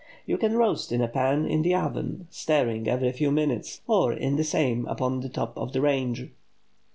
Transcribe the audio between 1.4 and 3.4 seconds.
in the oven, stirring every few